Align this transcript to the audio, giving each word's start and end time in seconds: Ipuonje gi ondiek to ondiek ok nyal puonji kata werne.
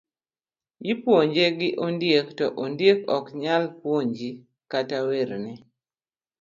Ipuonje 0.91 1.45
gi 1.59 1.69
ondiek 1.85 2.27
to 2.37 2.45
ondiek 2.63 2.99
ok 3.17 3.25
nyal 3.41 3.63
puonji 3.79 4.29
kata 4.71 4.97
werne. 5.07 5.51